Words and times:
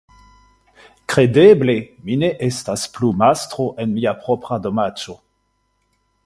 Kredeble, 1.11 1.75
mi 2.07 2.17
ne 2.21 2.31
estas 2.47 2.87
plu 2.97 3.11
mastro 3.21 3.67
en 3.85 3.93
mia 3.99 4.15
propra 4.25 4.59
domaĉo! 4.65 5.17